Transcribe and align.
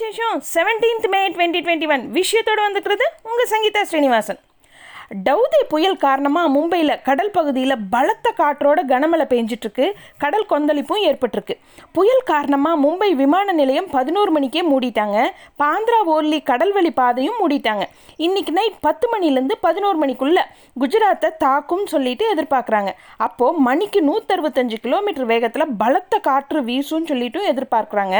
விசேஷம் 0.00 0.38
seventeenth 0.52 1.06
May 1.12 1.18
twenty 1.32 1.60
twenty 1.64 1.86
one 1.94 2.04
விஷயத்தோடு 2.18 2.60
வந்துக்கிறது 2.66 3.06
உங்கள் 3.28 3.50
சங்கீதா 3.52 3.80
ஸ்ரீனிவாசன். 3.90 4.38
டவுதே 5.26 5.60
புயல் 5.70 5.96
காரணமாக 6.02 6.48
மும்பையில் 6.54 6.92
கடல் 7.06 7.30
பகுதியில் 7.36 7.74
பலத்த 7.92 8.26
காற்றோட 8.40 8.80
கனமழை 8.90 9.24
பெஞ்சிட்ருக்கு. 9.32 9.86
கடல் 10.22 10.46
கொந்தளிப்பும் 10.52 11.02
ஏற்பட்டிருக்கு 11.08 11.54
புயல் 11.96 12.22
காரணமாக 12.30 12.80
மும்பை 12.84 13.08
விமான 13.20 13.52
நிலையம் 13.60 13.88
பதினோரு 13.94 14.30
மணிக்கே 14.36 14.62
மூடிட்டாங்க. 14.68 15.16
பாந்திரா 15.62 15.98
ஓர்லி 16.14 16.38
கடல்வழி 16.50 16.92
பாதையும் 17.00 17.40
மூடிட்டாங்க. 17.40 17.86
இன்னைக்கு 18.26 18.52
நைட் 18.58 18.78
பத்து 18.86 19.08
மணிலேருந்து 19.14 19.56
பதினோரு 19.66 19.98
மணிக்குள்ளே 20.02 20.44
குஜராத்தை 20.82 21.30
தாக்கும் 21.44 21.84
சொல்லிட்டு 21.94 22.26
எதிர்பார்க்குறாங்க. 22.34 22.92
அப்போது 23.26 23.58
மணிக்கு 23.68 24.02
நூற்றறுபத்தஞ்சு 24.10 24.78
கிலோமீட்டர் 24.86 25.28
வேகத்தில் 25.32 25.74
பலத்த 25.82 26.22
காற்று 26.28 26.62
வீசும்னு 26.70 27.10
சொல்லிட்டும் 27.12 27.50
எதிர்பார்க்குறாங்க. 27.54 28.16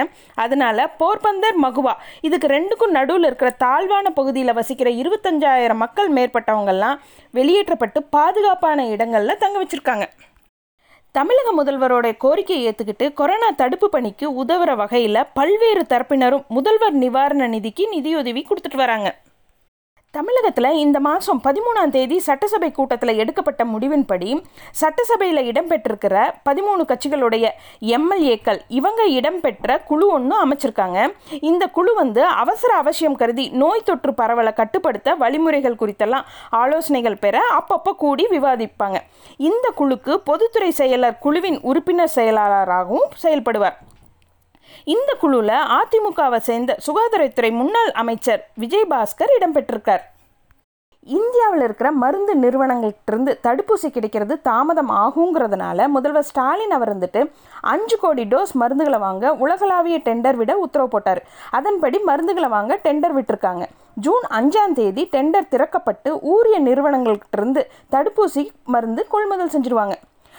அதனால 0.47 0.89
போர்பந்தர் 1.03 1.63
மகுவா 1.67 1.95
இதுக்கு 2.29 2.53
ரெண்டுக்கும் 2.57 2.97
நடுவில் 2.99 3.31
இருக்கிற 3.31 3.53
தாழ்வான 3.65 4.07
பகுதியில் 4.21 4.57
வசிக்கிற 4.61 4.91
இருபத்தஞ்சாயிரம் 5.05 5.83
மக்கள் 5.87 6.13
மேற்பட்டவங்கெல்லாம் 6.81 6.99
வெளியேற்றப்பட்டு 7.31 8.03
பாதுகாப்பான 8.03 8.87
இடங்களில் 8.87 9.39
தங்க 9.39 9.65
வச்சிருக்காங்க. 9.65 10.09
தமிழக 11.13 11.65
முதல்வரோட 11.65 12.17
கோரிக்கையை 12.17 12.73
ஏற்றுக்கிட்டு 12.73 13.13
கொரோனா 13.13 13.51
தடுப்பு 13.51 13.89
பணிக்கு 13.89 14.45
உதவுற 14.45 14.77
வகையில் 14.77 15.27
பல்வேறு 15.35 15.83
தரப்பினரும் 15.83 16.47
முதல்வர் 16.49 16.93
நிவாரண 16.93 17.49
நிதிக்கு 17.49 17.89
நிதியுதவி 17.89 18.47
கொடுத்துட்டு 18.49 18.77
வராங்க. 18.77 19.17
தமிழகத்தில் 20.17 20.79
இந்த 20.83 20.99
மாதம் 21.07 21.41
பதிமூணாம் 21.45 21.93
தேதி 21.95 22.17
சட்டசபை 22.27 22.69
கூட்டத்தில் 22.79 23.19
எடுக்கப்பட்ட 23.23 23.63
முடிவின்படி 23.73 24.31
சட்டசபையில் 24.81 25.41
இடம்பெற்றிருக்கிற 25.51 26.15
பதிமூணு 26.49 26.83
கட்சிகளுடைய 26.91 27.45
எம்எல்ஏக்கள் 27.97 28.59
இவங்க 28.79 29.05
இடம்பெற்ற 29.19 29.77
குழு 29.91 30.07
ஒன்று 30.17 30.35
அமைச்சிருக்காங்க. 30.45 30.99
இந்த 31.51 31.67
குழு 31.77 31.93
வந்து 32.01 32.25
அவசர 32.43 32.75
அவசியம் 32.83 33.19
கருதி 33.21 33.47
நோய் 33.63 33.87
தொற்று 33.91 34.15
பரவலை 34.21 34.55
கட்டுப்படுத்த 34.61 35.15
வழிமுறைகள் 35.23 35.81
குறித்தெல்லாம் 35.83 36.27
ஆலோசனைகள் 36.63 37.21
பெற 37.27 37.39
அப்பப்போ 37.61 37.95
கூடி 38.05 38.27
விவாதிப்பாங்க. 38.35 39.01
இந்த 39.51 39.69
குழுக்கு 39.83 40.15
பொதுத்துறை 40.31 40.73
செயலர் 40.81 41.21
குழுவின் 41.27 41.61
உறுப்பினர் 41.71 42.15
செயலாளராகவும் 42.19 43.09
செயல்படுவார். 43.25 43.79
இந்த 44.95 45.11
குழுவில் 45.21 45.57
அதிமுகவை 45.79 46.41
சேர்ந்த 46.51 46.79
சுகாதாரத்துறை 46.87 47.53
முன்னாள் 47.61 47.93
அமைச்சர் 48.03 48.43
விஜயபாஸ்கர் 48.63 49.37
இடம்பெற்றிருக்கார். 49.39 50.05
இந்தியாவில் 51.19 51.63
இருக்கிற 51.67 51.89
மருந்து 52.01 52.33
நிறுவனங்கள்கிட்டருந்து 52.43 53.33
தடுப்பூசி 53.45 53.89
கிடைக்கிறது 53.93 54.35
தாமதம் 54.49 54.91
ஆகுங்கிறதுனால 55.05 55.87
முதல்வர் 55.95 56.27
ஸ்டாலின் 56.31 56.75
அவர் 56.77 56.93
வந்துட்டு 56.95 57.21
அஞ்சு 57.73 57.97
கோடி 58.03 58.25
டோஸ் 58.33 58.53
மருந்துகளை 58.61 58.99
வாங்க 59.07 59.33
உலகளாவிய 59.45 59.99
டெண்டர் 60.09 60.39
விட 60.41 60.55
உத்தரவு 60.65 60.91
போட்டார். 60.95 61.21
அதன்படி 61.51 62.01
மருந்துகளை 62.11 62.49
வாங்க 62.57 62.79
டெண்டர் 62.85 63.17
விட்டிருக்காங்க. 63.17 63.67
ஜூன் 64.07 64.27
அஞ்சாம் 64.39 64.77
தேதி 64.81 65.05
டெண்டர் 65.15 65.51
திறக்கப்பட்டு 65.55 66.13
ஊரிய 66.35 66.59
நிறுவனங்கள்கிட்டருந்து 66.69 67.63
தடுப்பூசி 67.95 68.45
மருந்து 68.75 69.05
கொள்முதல் 69.15 69.53
செஞ்சுருவாங்க. 69.57 69.97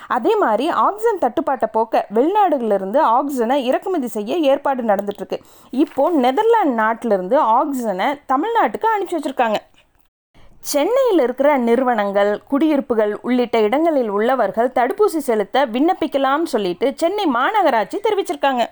அதே 0.08 0.36
மாதிரி 0.36 0.70
ஆக்சிஜன் 0.70 1.22
தட்டுப்பாட்டை 1.24 1.68
போக்க 1.72 2.06
வெளிநாடுகளிலிருந்து 2.16 3.00
ஆக்சிஜனை 3.18 3.58
இறக்குமதி 3.70 4.08
செய்ய 4.08 4.38
ஏற்பாடு 4.52 4.84
நடந்துட்டுருக்கு. 4.84 5.40
இப்போ 5.72 6.10
நெதர்லாந்து 6.10 6.80
நாட்டிலிருந்து 6.84 7.38
ஆக்சிஜனை 7.40 8.08
தமிழ்நாட்டுக்கு 8.34 8.90
அனுப்பிச்சி 8.94 9.18
வச்சுருக்காங்க. 9.18 9.60
சென்னையில் 10.72 11.22
இருக்கிற 11.24 11.58
நிறுவனங்கள் 11.58 12.42
குடியிருப்புகள் 12.48 13.20
உள்ளிட்ட 13.22 13.60
இடங்களில் 13.60 14.10
உள்ளவர்கள் 14.10 14.70
தடுப்பூசி 14.76 15.20
செலுத்த 15.30 15.66
விண்ணப்பிக்கலாம்னு 15.66 16.52
சொல்லிட்டு 16.56 16.94
சென்னை 16.96 17.26
மாநகராட்சி 17.38 18.00
தெரிவிச்சிருக்காங்க. 18.08 18.66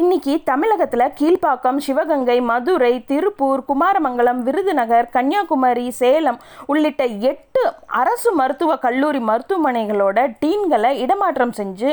இன்னைக்கு 0.00 0.32
தமிழகத்தில் 0.44 1.12
கீழ்ப்பாக்கம் 1.18 1.76
சிவகங்கை 1.76 2.36
மதுரை 2.40 2.90
திருப்பூர் 3.10 3.60
குமாரமங்கலம் 3.68 4.40
விருதுநகர் 4.46 5.08
கன்னியாகுமரி 5.16 5.84
சேலம் 5.98 6.38
உள்ளிட்ட 6.66 7.04
எட்டு 7.30 7.62
அரசு 8.00 8.30
மருத்துவ 8.32 8.76
கல்லூரி 8.76 9.20
மருத்துவமனைகளோட 9.28 10.24
டீன்களை 10.40 10.90
இடமாற்றம் 11.04 11.54
செஞ்சு 11.58 11.90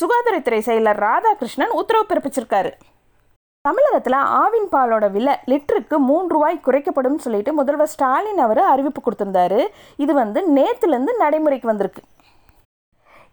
சுகாதாரத்துறை 0.00 0.60
செயலர் 0.68 1.00
ராதாகிருஷ்ணன் 1.06 1.76
உத்தரவு 1.80 2.06
பிறப்பிச்சிருக்காரு. 2.08 2.72
தமிழகத்தில் 3.68 4.18
ஆவின் 4.40 4.68
பாலோட 4.72 5.04
விலை 5.10 5.36
லிட்டருக்கு 5.52 5.98
மூன்று 6.08 6.34
ரூபாய் 6.36 6.64
குறைக்கப்படும் 6.66 7.22
சொல்லிட்டு 7.26 7.54
முதல்வர் 7.60 7.92
ஸ்டாலின் 7.94 8.42
அவர் 8.48 8.62
அறிவிப்பு 8.72 9.02
கொடுத்திருந்தாரு. 9.02 9.60
இது 9.96 10.14
வந்து 10.22 10.42
நேற்றுலேருந்து 10.58 11.14
நடைமுறைக்கு 11.22 11.72
வந்திருக்கு. 11.72 12.02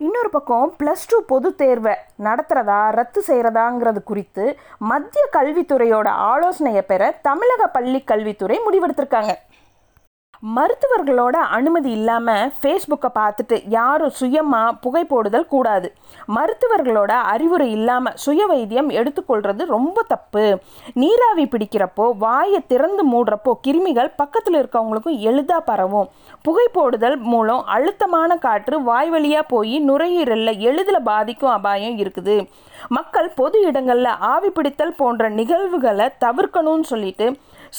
இன்னொரு 0.06 0.30
பக்கம் 0.34 0.70
ப்ளஸ் 0.80 1.04
டூ 1.10 1.18
பொது 1.32 1.50
தேர்வை 1.60 1.92
நடத்துகிறதா 2.26 2.78
ரத்து 2.98 3.20
செய்கிறதாங்கிறது 3.28 4.02
குறித்து 4.04 4.44
மத்திய 4.92 5.24
கல்வித்துறையோட 5.36 6.08
ஆலோசனையை 6.30 6.84
பெற 6.92 7.12
தமிழக 7.28 7.68
பள்ளி 7.76 8.00
கல்வித்துறை 8.12 8.58
முடிவெடுத்திருக்காங்க. 8.66 9.34
மருத்துவர்களோட 10.44 11.36
அனுமதி 11.56 11.90
இல்லாமல் 11.98 12.52
ஃபேஸ்புக்கை 12.60 13.10
பார்த்துட்டு 13.18 13.58
யாரும் 13.74 14.14
சுயமாக 14.20 14.72
புகை 14.84 15.04
போடுதல் 15.12 15.46
கூடாது. 15.52 15.88
மருத்துவர்களோட 16.36 17.12
அறிவுரை 17.34 17.68
இல்லாமல் 17.72 18.18
சுய 18.24 18.46
வைத்தியம் 18.52 18.90
எடுத்துக்கொள்கிறது 19.00 19.66
ரொம்ப 19.76 20.04
தப்பு. 20.14 20.46
நீராவி 21.02 21.46
பிடிக்கிறப்போ 21.52 22.08
வாயை 22.24 22.62
திறந்து 22.72 23.06
மூடுறப்போ 23.12 23.54
கிருமிகள் 23.68 24.10
பக்கத்தில் 24.22 24.58
இருக்கவங்களுக்கும் 24.62 25.22
எளிதாக 25.32 25.68
பரவும். 25.70 26.10
புகை 26.48 26.68
போடுதல் 26.78 27.18
மூலம் 27.32 27.62
அழுத்தமான 27.76 28.38
காற்று 28.48 28.80
வாய் 28.90 29.12
வழியாக 29.16 29.50
போய் 29.54 29.78
நுரையீரலில் 29.90 30.62
எளிதில் 30.72 31.08
பாதிக்கும் 31.12 31.56
அபாயம் 31.58 31.98
இருக்குது. 32.04 32.38
மக்கள் 32.98 33.30
பொது 33.40 33.58
இடங்களில் 33.70 34.14
ஆவி 34.34 34.50
பிடித்தல் 34.58 34.98
போன்ற 35.00 35.24
நிகழ்வுகளை 35.40 36.08
தவிர்க்கணும்னு 36.24 36.86
சொல்லிட்டு 36.92 37.26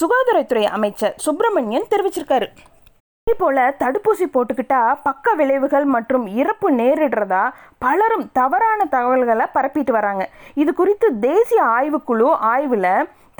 சுகாதாரத்துறை 0.00 0.62
அமைச்சர் 0.76 1.16
சுப்பிரமணியன் 1.24 1.90
தெரிவிச்சிருக்காரு. 1.92 2.46
அதே 3.26 3.34
போல் 3.40 3.60
தடுப்பூசி 3.82 4.26
போட்டுக்கிட்டா 4.34 4.78
பக்க 5.08 5.34
விளைவுகள் 5.40 5.84
மற்றும் 5.94 6.24
இறப்பு 6.40 6.68
நேரிடுறதா 6.78 7.42
பலரும் 7.84 8.24
தவறான 8.38 8.86
தகவல்களை 8.94 9.46
பரப்பிட்டு 9.56 9.92
வராங்க. 9.98 10.24
இது 10.62 10.70
குறித்து 10.80 11.08
தேசிய 11.26 11.60
ஆய்வுக்குழு 11.76 12.28
ஆய்வில் 12.52 12.88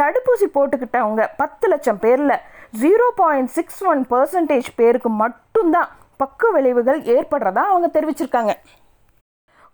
தடுப்பூசி 0.03 0.47
போட்டுக்கிட்டவங்க 0.57 1.25
பத்து 1.41 1.67
லட்சம் 1.73 2.03
பேரில் 2.05 2.37
zero 2.83 3.09
point 3.23 3.53
six 3.57 3.83
one 3.93 4.05
percentage 4.13 4.71
பேருக்கு 4.81 5.13
மட்டும்தான் 5.25 5.91
பக்க 6.23 6.51
விளைவுகள் 6.57 7.01
ஏற்படுறதா 7.17 7.65
அவங்க 7.73 7.89
தெரிவிச்சிருக்காங்க. 7.97 8.55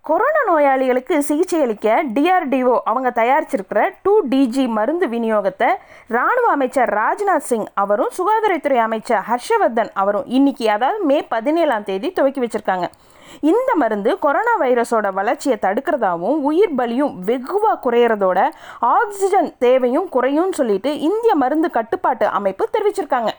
கொரோனா 0.04 0.42
நோயாளிகளுக்கு 0.46 1.14
சிகிச்சை 1.22 1.58
அளிக்க 1.62 1.86
டிஆர்டிஓ 2.14 2.74
அவங்க 2.90 3.08
தயாரிச்சிருக்கிற 3.18 3.80
டூ 4.02 4.12
டிஜி 4.30 4.64
மருந்து 4.76 5.06
விநியோகத்தை 5.08 5.68
ராணுவ 6.16 6.46
அமைச்சர் 6.50 6.90
ராஜ்நாத் 6.98 7.46
சிங் 7.48 7.66
அவரும் 7.82 8.14
சுகாதாரத்துறை 8.18 8.78
அமைச்சர் 8.84 9.24
ஹர்ஷவர்தன் 9.28 9.90
அவரும் 10.02 10.28
இன்னைக்கு 10.38 10.66
அதாவது 10.76 11.04
மே 11.10 11.18
பதினேழாம் 11.34 11.84
தேதி 11.84 12.10
துவக்கி 12.10 12.42
வச்சிருக்காங்க. 12.44 12.88
இந்த 13.50 13.70
மருந்து 13.74 14.10
கொரோனா 14.18 14.54
வைரஸோட 14.60 15.10
வளர்ச்சியை 15.18 15.58
தடுக்கிறதாவும் 15.62 16.38
உயிர் 16.50 16.76
பலியும் 16.78 17.12
வெகுவாக 17.28 17.76
குறையிறதோட 17.84 18.38
ஆக்சிஜன் 18.94 19.50
தேவையும் 19.58 20.08
குறையும் 20.08 20.56
சொல்லிட்டு 20.60 20.92
இந்திய 21.10 21.34
மருந்து 21.34 21.70
கட்டுப்பாட்டு 21.70 22.26
அமைப்பு 22.38 22.66
தெரிவிச்சிருக்காங்க. 22.76 23.32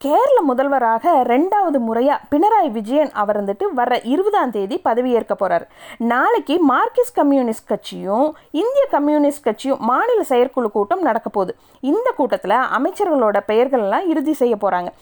கேரள 0.00 0.38
முதல்வராக 0.48 1.12
ரெண்டாவது 1.28 1.78
முறையாக 1.78 2.24
பினராயி 2.30 2.68
விஜயன் 2.70 3.12
அவர் 3.20 3.38
வந்துட்டு 3.40 3.66
வர 3.78 4.00
இருபதாம் 4.04 4.50
தேதி 4.50 4.76
பதவியேற்க 4.84 5.34
போகிறார் 5.34 5.64
நாளைக்கு 6.10 6.54
மார்க்சிஸ்ட் 6.72 7.14
கம்யூனிஸ்ட் 7.14 7.66
கட்சியும் 7.66 8.26
இந்திய 8.62 8.84
கம்யூனிஸ்ட் 8.90 9.42
கட்சியும் 9.42 9.80
மாநில 9.90 10.22
செயற்குழு 10.22 10.70
கூட்டம் 10.70 11.02
நடக்க 11.02 11.28
போகுது. 11.28 11.52
இந்த 11.80 12.10
கூட்டத்தில் 12.16 12.56
அமைச்சர்களோட 12.78 13.40
பெயர்கள்லாம் 13.50 14.08
இறுதி 14.12 14.34
செய்ய 14.42 14.56
போகிறாங்க 14.64 14.92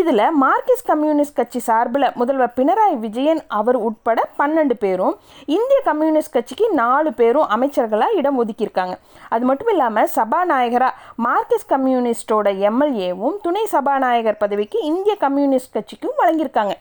இதில் 0.00 0.24
மார்க்சிஸ்ட் 0.42 0.88
கம்யூனிஸ்ட் 0.90 1.36
கட்சி 1.38 1.60
சார்பில் 1.68 2.06
முதல்வர் 2.14 2.52
பினராயி 2.56 2.98
விஜயன் 3.06 3.42
அவர் 3.60 3.78
உட்பட 3.88 4.20
பன்னெண்டு 4.38 4.76
பேரும் 4.84 5.16
இந்திய 5.56 5.80
கம்யூனிஸ்ட் 5.84 6.34
கட்சிக்கு 6.36 6.68
நாலு 6.82 7.12
பேரும் 7.12 7.48
அமைச்சர்களாக 7.56 8.18
இடம் 8.20 8.38
ஒதுக்கியிருக்காங்க. 8.44 8.94
அது 9.28 9.44
மட்டும் 9.44 9.68
இல்லாமல் 9.68 10.12
சபாநாயகராக 10.18 10.92
மார்க்சிஸ்ட் 11.26 11.72
கம்யூனிஸ்டோட 11.74 12.48
எம்எல்ஏவும் 12.70 13.36
துணை 13.42 13.66
சபாநாயகர் 13.74 14.40
பதவிக்கு 14.44 14.78
இந்திய 14.92 15.14
கம்யூனிஸ்ட் 15.24 15.76
கட்சிக்கும் 15.76 16.18
வழங்கியிருக்காங்க. 16.20 16.74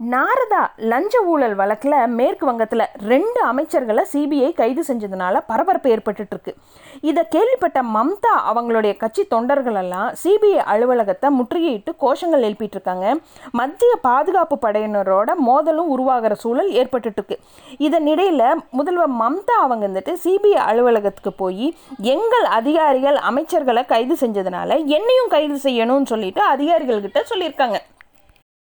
நாரதா 0.00 0.60
லஞ்ச 0.78 1.14
ஊழல் 1.26 1.54
வழக்கில் 1.54 1.96
மேற்கு 2.08 2.46
வங்கத்தில் 2.46 2.82
ரெண்டு 3.02 3.40
அமைச்சர்களை 3.46 4.02
சிபிஐ 4.12 4.50
கைது 4.52 4.82
செஞ்சதுனால 4.88 5.40
பரபரப்பு 5.46 5.88
ஏற்பட்டுருக்கு 5.90 6.52
இதை 7.00 7.22
கேள்விப்பட்ட 7.30 7.82
மம்தா 7.82 8.34
அவங்களுடைய 8.50 8.96
கட்சி 8.96 9.22
தொண்டர்களெல்லாம் 9.30 10.12
சிபிஐ 10.22 10.60
அலுவலகத்தை 10.64 11.30
முற்றுகையிட்டு 11.30 11.92
கோஷங்கள் 12.00 12.42
எழுப்பிட்டு 12.42 12.74
இருக்காங்க 12.74 13.16
மத்திய 13.52 13.92
பாதுகாப்பு 14.00 14.58
படையினரோட 14.58 15.34
மோதலும் 15.40 15.88
உருவாகிற 15.88 16.34
சூழல் 16.34 16.72
ஏற்பட்டுட்டு 16.72 17.36
இதன் 17.78 18.06
இதனிடையில் 18.08 18.64
முதல்வர் 18.70 19.12
மம்தா 19.24 19.58
அவங்க 19.60 19.84
வந்துட்டு 19.86 20.14
சிபிஐ 20.24 20.62
அலுவலகத்துக்கு 20.62 21.32
போய் 21.32 21.74
எங்கள் 22.00 22.48
அதிகாரிகள் 22.52 23.16
அமைச்சர்களை 23.16 23.86
கைது 23.86 24.14
செஞ்சதுனால 24.14 24.70
என்னையும் 24.70 25.28
கைது 25.28 25.58
செய்யணும்னு 25.62 26.04
சொல்லிட்டு 26.04 26.42
அதிகாரிகள்கிட்ட 26.46 27.22
சொல்லியிருக்காங்க. 27.28 27.78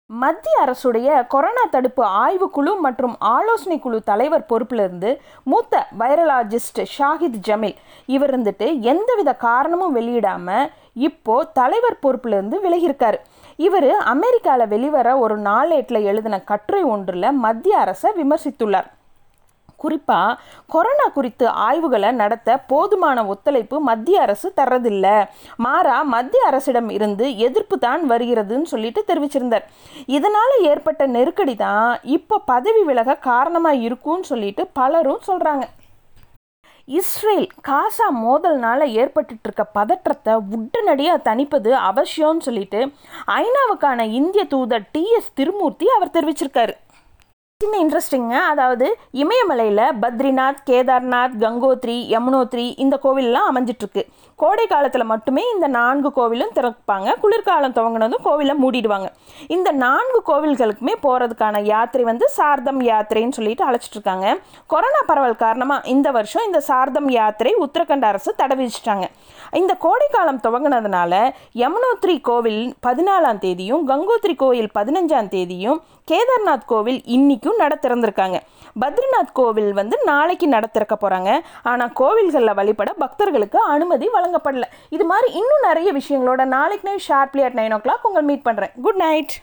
மத்திய 0.09 0.57
அரசுடைய 0.65 1.27
கொரோனா 1.27 1.63
தடுப்பு 1.71 2.03
ஆய்வுக்குழு 2.03 2.73
மற்றும் 2.85 3.15
ஆலோசனை 3.19 3.79
குழு 3.79 3.97
தலைவர் 4.01 4.45
பொறுப்பிலிருந்து 4.49 5.09
மூத்த 5.43 5.81
வைரலாஜிஸ்ட் 5.99 6.79
ஷாஹித் 6.97 7.37
ஜமீல் 7.47 7.75
இவர் 8.05 8.31
இருந்துட்டு 8.31 8.67
எந்தவித 8.91 9.33
காரணமும் 9.33 9.95
வெளியிடாமல் 9.95 10.69
இப்போ 10.93 11.35
தலைவர் 11.59 12.01
பொறுப்பிலிருந்து 12.05 12.57
விலகியிருக்காரு. 12.65 13.19
இவர் 13.55 13.89
அமெரிக்காவில் 14.13 14.67
வெளிவர 14.67 15.17
ஒரு 15.17 15.37
நாளேட்டில் 15.39 16.07
எழுதின 16.11 16.39
கட்டுரை 16.51 16.83
ஒன்றில் 16.83 17.31
மத்திய 17.45 17.77
அரசை 17.77 18.11
விமர்சித்துள்ளார். 18.21 18.89
குறிப்பாக 19.83 20.37
கொரோனா 20.73 21.07
குறித்து 21.17 21.45
ஆய்வுகளை 21.67 22.11
நடத்த 22.21 22.57
போதுமான 22.71 23.25
ஒத்துழைப்பு 23.33 23.79
மத்திய 23.89 24.21
அரசு 24.25 24.49
தர்றதில்லை. 24.59 25.17
மாறா 25.65 25.97
மத்திய 26.15 26.49
அரசிடம் 26.51 26.91
இருந்து 26.97 27.25
எதிர்ப்பு 27.47 27.77
தான் 27.87 28.03
வருகிறதுன்னு 28.11 28.71
சொல்லிட்டு 28.73 29.03
தெரிவிச்சிருந்தார். 29.09 29.65
இதனால் 30.17 30.55
ஏற்பட்ட 30.71 31.05
நெருக்கடி 31.17 31.57
தான் 31.65 31.89
இப்போ 32.17 32.37
பதவி 32.53 32.83
விலக 32.91 33.19
காரணமாக 33.29 33.83
இருக்கும்னு 33.87 34.31
சொல்லிட்டு 34.31 34.63
பலரும் 34.79 35.27
சொல்கிறாங்க 35.31 35.65
இஸ்ரேல் 36.97 37.47
காசா 37.67 38.05
மோதல்னால 38.23 38.81
ஏற்பட்டுட்டு 38.99 39.45
இருக்க 39.47 39.63
பதற்றத்தை 39.77 40.33
உடனடியாக 40.57 41.25
தணிப்பது 41.25 41.71
அவசியம்னு 41.89 42.45
சொல்லிட்டு 42.47 42.79
ஐநாவுக்கான 43.41 44.05
இந்திய 44.19 44.43
தூதர் 44.53 44.85
டி 44.93 45.03
எஸ் 45.17 45.33
திருமூர்த்தி 45.39 45.87
அவர் 45.95 46.13
தெரிவிச்சிருக்காரு. 46.17 46.75
சின்ன 47.61 47.77
இன்ட்ரெஸ்டிங்க 47.83 48.33
அதாவது 48.49 48.87
இமயமலையில் 49.21 49.79
பத்ரிநாத் 50.01 50.59
கேதார்நாத் 50.69 51.37
கங்கோத்ரி 51.43 51.95
யமுனோத்ரி 52.13 52.65
இந்த 52.83 52.95
கோவில்லாம் 53.03 53.47
அமைஞ்சிட்ருக்கு. 53.51 54.01
கோடை 54.41 54.65
காலத்தில் 54.67 55.05
மட்டுமே 55.11 55.43
இந்த 55.53 55.67
நான்கு 55.77 56.09
கோவிலும் 56.17 56.51
திறப்பாங்க. 56.57 57.15
குளிர்காலம் 57.23 57.73
துவங்கினதும் 57.77 58.23
கோவிலை 58.27 58.55
மூடிடுவாங்க. 58.63 59.07
இந்த 59.55 59.71
நான்கு 59.85 60.19
கோவில்களுக்குமே 60.29 60.95
போகிறதுக்கான 61.05 61.63
யாத்திரை 61.71 62.05
வந்து 62.11 62.27
சார்தம் 62.37 62.81
யாத்திரைன்னு 62.89 63.37
சொல்லிட்டு 63.39 63.67
அழைச்சிட்ருக்காங்க. 63.69 64.27
கொரோனா 64.73 65.01
பரவல் 65.09 65.41
காரணமாக 65.43 65.89
இந்த 65.95 66.11
வருஷம் 66.19 66.47
இந்த 66.49 66.61
சார்தம் 66.69 67.09
யாத்திரை 67.19 67.53
உத்தரகண்ட் 67.65 68.07
அரசு 68.11 68.29
தடை 68.41 68.57
விதிச்சிட்டாங்க. 68.61 69.07
இந்த 69.61 69.73
கோடை 69.87 70.07
காலம் 70.11 70.43
துவங்கினதுனால 70.45 71.13
யமுனோத்ரி 71.63 72.17
கோவில் 72.29 72.63
பதினாலாம் 72.87 73.43
தேதியும் 73.47 73.83
கங்கோத்ரி 73.91 74.35
கோவில் 74.45 74.73
பதினஞ்சாம் 74.79 75.33
தேதியும் 75.35 75.81
கேதார்நாத் 76.11 76.69
கோவில் 76.71 76.99
இன்னைக்கு 77.15 77.46
வரைக்கும் 77.47 77.63
நட 77.63 77.75
திறந்திருக்காங்க. 77.85 78.37
பத்ரிநாத் 78.83 79.35
கோவில் 79.39 79.71
வந்து 79.79 79.95
நாளைக்கு 80.11 80.47
நட 80.53 80.65
திறக்க 80.75 80.95
போகிறாங்க 81.03 81.31
ஆனால் 81.71 81.93
கோவில்களில் 82.01 82.57
வழிபட 82.59 82.91
பக்தர்களுக்கு 83.03 83.59
அனுமதி 83.75 84.07
வழங்கப்படல. 84.17 84.65
இது 84.95 85.05
மாதிரி 85.11 85.27
இன்னும் 85.41 85.67
நிறைய 85.69 85.89
விஷயங்களோட 85.99 86.41
நாளைக்கு 86.57 86.87
night 86.89 87.07
sharply 87.09 87.43
at 87.47 87.59
nine 87.59 87.75
o'clock 87.85 88.07
உங்கள் 88.09 88.27
மீட் 88.29 88.47
பண்ணுறேன் 88.47 88.73
குட் 88.87 89.01
நைட். 89.05 89.35